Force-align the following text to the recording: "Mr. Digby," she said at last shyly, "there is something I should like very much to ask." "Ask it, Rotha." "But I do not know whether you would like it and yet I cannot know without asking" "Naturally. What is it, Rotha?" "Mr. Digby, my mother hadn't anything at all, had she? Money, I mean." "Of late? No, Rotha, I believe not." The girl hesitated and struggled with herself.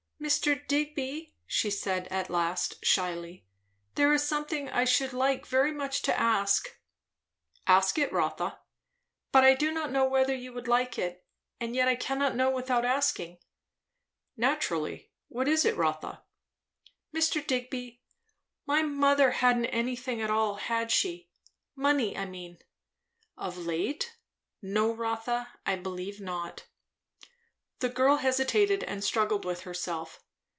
"Mr. 0.23 0.67
Digby," 0.67 1.33
she 1.47 1.71
said 1.71 2.07
at 2.09 2.29
last 2.29 2.75
shyly, 2.85 3.43
"there 3.95 4.13
is 4.13 4.21
something 4.23 4.69
I 4.69 4.85
should 4.85 5.11
like 5.13 5.47
very 5.47 5.71
much 5.71 6.03
to 6.03 6.17
ask." 6.17 6.77
"Ask 7.65 7.97
it, 7.97 8.13
Rotha." 8.13 8.59
"But 9.31 9.43
I 9.43 9.55
do 9.55 9.71
not 9.71 9.91
know 9.91 10.05
whether 10.07 10.33
you 10.35 10.53
would 10.53 10.67
like 10.67 10.99
it 10.99 11.25
and 11.59 11.75
yet 11.75 11.87
I 11.87 11.95
cannot 11.95 12.35
know 12.35 12.51
without 12.51 12.85
asking" 12.85 13.39
"Naturally. 14.37 15.09
What 15.27 15.47
is 15.47 15.65
it, 15.65 15.75
Rotha?" 15.75 16.21
"Mr. 17.13 17.45
Digby, 17.45 18.03
my 18.67 18.83
mother 18.83 19.31
hadn't 19.31 19.65
anything 19.65 20.21
at 20.21 20.29
all, 20.29 20.53
had 20.55 20.91
she? 20.91 21.31
Money, 21.75 22.15
I 22.15 22.25
mean." 22.25 22.59
"Of 23.39 23.57
late? 23.57 24.15
No, 24.61 24.93
Rotha, 24.93 25.47
I 25.65 25.77
believe 25.77 26.21
not." 26.21 26.65
The 27.79 27.89
girl 27.89 28.17
hesitated 28.17 28.83
and 28.83 29.03
struggled 29.03 29.43
with 29.43 29.61
herself. 29.61 30.23